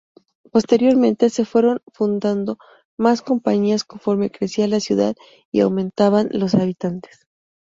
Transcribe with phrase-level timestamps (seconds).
[0.51, 2.57] Posteriormente se fueron fundando
[2.97, 5.15] más compañías, conforme crecía la ciudad
[5.51, 7.27] y aumentaban los habitantes.